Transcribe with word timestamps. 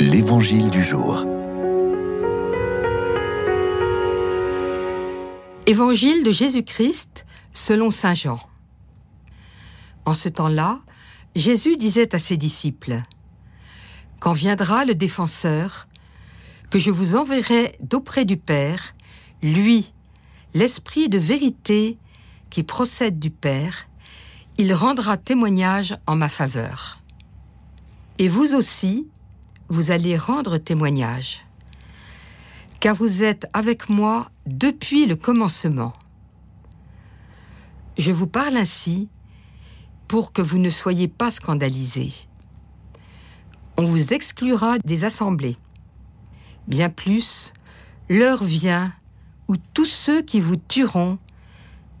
L'Évangile 0.00 0.70
du 0.70 0.80
jour. 0.80 1.24
Évangile 5.66 6.22
de 6.22 6.30
Jésus-Christ 6.30 7.26
selon 7.52 7.90
Saint 7.90 8.14
Jean. 8.14 8.38
En 10.04 10.14
ce 10.14 10.28
temps-là, 10.28 10.78
Jésus 11.34 11.76
disait 11.76 12.14
à 12.14 12.20
ses 12.20 12.36
disciples, 12.36 13.02
Quand 14.20 14.32
viendra 14.32 14.84
le 14.84 14.94
défenseur, 14.94 15.88
que 16.70 16.78
je 16.78 16.92
vous 16.92 17.16
enverrai 17.16 17.76
d'auprès 17.82 18.24
du 18.24 18.36
Père, 18.36 18.94
lui, 19.42 19.92
l'Esprit 20.54 21.08
de 21.08 21.18
vérité 21.18 21.98
qui 22.50 22.62
procède 22.62 23.18
du 23.18 23.30
Père, 23.30 23.88
il 24.58 24.72
rendra 24.74 25.16
témoignage 25.16 25.98
en 26.06 26.14
ma 26.14 26.28
faveur. 26.28 27.02
Et 28.20 28.28
vous 28.28 28.54
aussi, 28.54 29.08
vous 29.68 29.90
allez 29.90 30.16
rendre 30.16 30.58
témoignage, 30.58 31.44
car 32.80 32.94
vous 32.94 33.22
êtes 33.22 33.46
avec 33.52 33.88
moi 33.88 34.30
depuis 34.46 35.06
le 35.06 35.16
commencement. 35.16 35.92
Je 37.98 38.12
vous 38.12 38.26
parle 38.26 38.56
ainsi 38.56 39.08
pour 40.06 40.32
que 40.32 40.40
vous 40.40 40.58
ne 40.58 40.70
soyez 40.70 41.08
pas 41.08 41.30
scandalisés. 41.30 42.12
On 43.76 43.84
vous 43.84 44.12
exclura 44.12 44.78
des 44.78 45.04
assemblées. 45.04 45.56
Bien 46.66 46.88
plus, 46.88 47.52
l'heure 48.08 48.44
vient 48.44 48.92
où 49.48 49.56
tous 49.74 49.86
ceux 49.86 50.22
qui 50.22 50.40
vous 50.40 50.56
tueront 50.56 51.18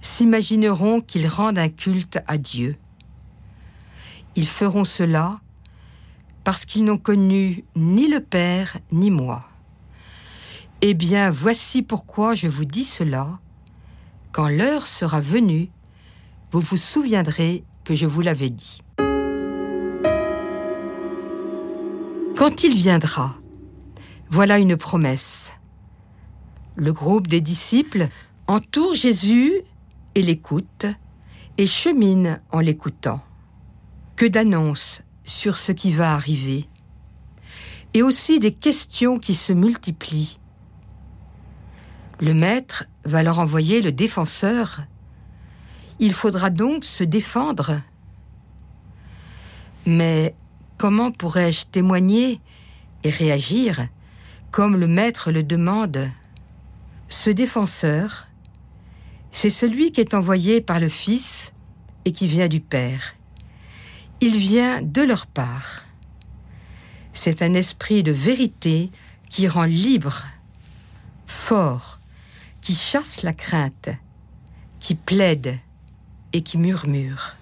s'imagineront 0.00 1.00
qu'ils 1.00 1.26
rendent 1.26 1.58
un 1.58 1.68
culte 1.68 2.18
à 2.26 2.38
Dieu. 2.38 2.76
Ils 4.36 4.48
feront 4.48 4.84
cela 4.84 5.40
parce 6.48 6.64
qu'ils 6.64 6.84
n'ont 6.84 6.96
connu 6.96 7.62
ni 7.76 8.08
le 8.08 8.20
Père 8.20 8.78
ni 8.90 9.10
moi. 9.10 9.44
Eh 10.80 10.94
bien, 10.94 11.28
voici 11.28 11.82
pourquoi 11.82 12.32
je 12.32 12.48
vous 12.48 12.64
dis 12.64 12.84
cela. 12.84 13.38
Quand 14.32 14.48
l'heure 14.48 14.86
sera 14.86 15.20
venue, 15.20 15.68
vous 16.50 16.60
vous 16.60 16.78
souviendrez 16.78 17.64
que 17.84 17.94
je 17.94 18.06
vous 18.06 18.22
l'avais 18.22 18.48
dit. 18.48 18.80
Quand 22.34 22.64
il 22.64 22.74
viendra, 22.74 23.36
voilà 24.30 24.56
une 24.56 24.78
promesse. 24.78 25.52
Le 26.76 26.94
groupe 26.94 27.26
des 27.26 27.42
disciples 27.42 28.08
entoure 28.46 28.94
Jésus 28.94 29.52
et 30.14 30.22
l'écoute 30.22 30.86
et 31.58 31.66
chemine 31.66 32.40
en 32.50 32.60
l'écoutant. 32.60 33.20
Que 34.16 34.24
d'annonces 34.24 35.02
sur 35.28 35.58
ce 35.58 35.72
qui 35.72 35.92
va 35.92 36.14
arriver, 36.14 36.66
et 37.92 38.02
aussi 38.02 38.40
des 38.40 38.54
questions 38.54 39.18
qui 39.18 39.34
se 39.34 39.52
multiplient. 39.52 40.38
Le 42.18 42.32
maître 42.32 42.84
va 43.04 43.22
leur 43.22 43.38
envoyer 43.38 43.82
le 43.82 43.92
défenseur. 43.92 44.80
Il 46.00 46.14
faudra 46.14 46.48
donc 46.48 46.84
se 46.84 47.04
défendre. 47.04 47.80
Mais 49.84 50.34
comment 50.78 51.12
pourrais-je 51.12 51.66
témoigner 51.66 52.40
et 53.04 53.10
réagir 53.10 53.86
comme 54.50 54.76
le 54.76 54.86
maître 54.86 55.30
le 55.30 55.42
demande? 55.42 56.08
Ce 57.08 57.28
défenseur, 57.28 58.28
c'est 59.30 59.50
celui 59.50 59.92
qui 59.92 60.00
est 60.00 60.14
envoyé 60.14 60.62
par 60.62 60.80
le 60.80 60.88
Fils 60.88 61.52
et 62.06 62.12
qui 62.12 62.26
vient 62.26 62.48
du 62.48 62.60
Père 62.60 63.17
il 64.20 64.36
vient 64.36 64.82
de 64.82 65.02
leur 65.02 65.26
part. 65.26 65.84
C'est 67.12 67.42
un 67.42 67.54
esprit 67.54 68.02
de 68.02 68.12
vérité 68.12 68.90
qui 69.30 69.46
rend 69.48 69.64
libre, 69.64 70.24
fort, 71.26 71.98
qui 72.60 72.74
chasse 72.74 73.22
la 73.22 73.32
crainte, 73.32 73.90
qui 74.80 74.94
plaide 74.94 75.58
et 76.32 76.42
qui 76.42 76.58
murmure. 76.58 77.34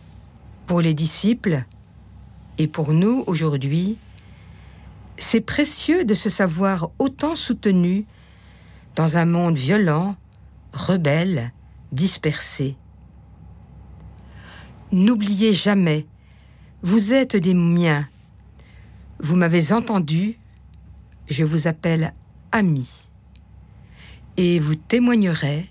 Pour 0.67 0.81
les 0.81 0.95
disciples 0.95 1.65
et 2.59 2.67
pour 2.67 2.93
nous 2.93 3.25
aujourd'hui, 3.27 3.97
c'est 5.19 5.41
précieux 5.41 6.05
de 6.05 6.15
se 6.15 6.29
savoir 6.29 6.91
autant 6.99 7.37
soutenu 7.37 8.07
dans 8.97 9.17
un 9.17 9.25
monde 9.25 9.57
violent, 9.57 10.17
rebelle, 10.73 11.53
dispersé. 11.93 12.77
N'oubliez 14.93 15.53
jamais 15.53 16.07
vous 16.87 17.13
êtes 17.13 17.35
des 17.35 17.53
miens. 17.53 18.07
Vous 19.19 19.35
m'avez 19.35 19.73
entendu. 19.73 20.39
Je 21.29 21.43
vous 21.43 21.67
appelle 21.67 22.15
ami. 22.53 23.09
Et 24.37 24.61
vous 24.61 24.77
témoignerez, 24.77 25.69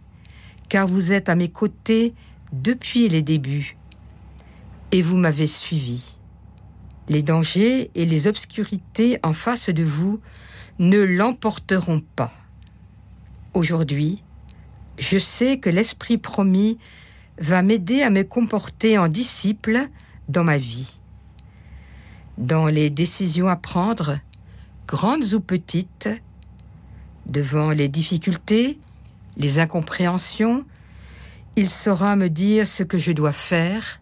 car 0.67 0.89
vous 0.89 1.13
êtes 1.13 1.29
à 1.29 1.35
mes 1.35 1.47
côtés 1.47 2.13
depuis 2.51 3.07
les 3.07 3.21
débuts. 3.21 3.77
Et 4.91 5.01
vous 5.01 5.15
m'avez 5.15 5.47
suivi. 5.47 6.17
Les 7.07 7.21
dangers 7.21 7.91
et 7.95 8.05
les 8.05 8.27
obscurités 8.27 9.17
en 9.23 9.31
face 9.31 9.69
de 9.69 9.85
vous 9.85 10.19
ne 10.79 10.99
l'emporteront 10.99 12.01
pas. 12.17 12.33
Aujourd'hui, 13.53 14.21
je 14.99 15.17
sais 15.17 15.59
que 15.59 15.69
l'Esprit 15.69 16.17
promis 16.17 16.77
va 17.39 17.61
m'aider 17.61 18.01
à 18.01 18.09
me 18.09 18.23
comporter 18.23 18.97
en 18.97 19.07
disciple 19.07 19.87
dans 20.27 20.43
ma 20.43 20.57
vie 20.57 20.99
dans 22.37 22.67
les 22.67 22.89
décisions 22.89 23.47
à 23.47 23.55
prendre, 23.55 24.19
grandes 24.87 25.33
ou 25.33 25.39
petites, 25.39 26.09
devant 27.25 27.71
les 27.71 27.89
difficultés, 27.89 28.79
les 29.37 29.59
incompréhensions, 29.59 30.65
il 31.55 31.69
saura 31.69 32.15
me 32.15 32.29
dire 32.29 32.67
ce 32.67 32.83
que 32.83 32.97
je 32.97 33.11
dois 33.11 33.33
faire, 33.33 34.01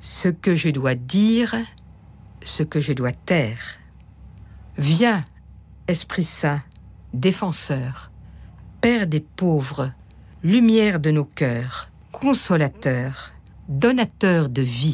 ce 0.00 0.28
que 0.28 0.54
je 0.54 0.70
dois 0.70 0.94
dire, 0.94 1.54
ce 2.42 2.62
que 2.62 2.80
je 2.80 2.92
dois 2.92 3.12
taire. 3.12 3.78
Viens, 4.78 5.22
Esprit 5.86 6.24
Saint, 6.24 6.62
défenseur, 7.12 8.10
Père 8.80 9.06
des 9.06 9.20
pauvres, 9.20 9.92
lumière 10.42 10.98
de 10.98 11.12
nos 11.12 11.24
cœurs, 11.24 11.88
consolateur, 12.10 13.32
donateur 13.68 14.48
de 14.48 14.62
vie. 14.62 14.90